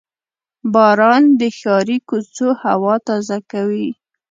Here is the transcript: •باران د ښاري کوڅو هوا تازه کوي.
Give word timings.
•باران 0.73 1.23
د 1.39 1.41
ښاري 1.59 1.97
کوڅو 2.09 2.47
هوا 2.63 2.95
تازه 3.07 3.37
کوي. 3.51 3.87